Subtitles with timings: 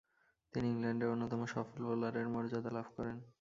[0.53, 3.17] তিনি ইংল্যান্ডের অন্যতম সফল বোলারের মর্যাদা লাভ করেন।